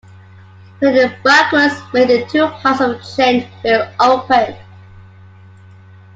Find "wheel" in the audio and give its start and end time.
3.63-3.87